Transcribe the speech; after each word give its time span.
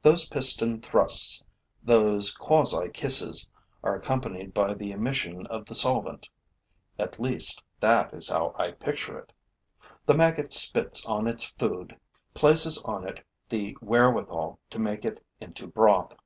Those 0.00 0.26
piston 0.26 0.80
thrusts, 0.80 1.44
those 1.82 2.34
quasi 2.34 2.88
kisses, 2.88 3.50
are 3.84 3.94
accompanied 3.94 4.54
by 4.54 4.72
the 4.72 4.92
emission 4.92 5.46
of 5.48 5.66
the 5.66 5.74
solvent: 5.74 6.26
at 6.98 7.20
least, 7.20 7.62
that 7.78 8.14
is 8.14 8.30
how 8.30 8.54
I 8.58 8.70
picture 8.70 9.18
it. 9.18 9.30
The 10.06 10.14
maggot 10.14 10.54
spits 10.54 11.04
on 11.04 11.26
its 11.26 11.44
food, 11.44 11.98
places 12.32 12.82
on 12.84 13.06
it 13.06 13.22
the 13.50 13.76
wherewithal 13.82 14.58
to 14.70 14.78
make 14.78 15.04
it 15.04 15.22
into 15.38 15.66
broth. 15.66 16.16